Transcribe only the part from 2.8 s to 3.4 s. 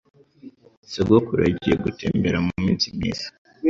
myiza.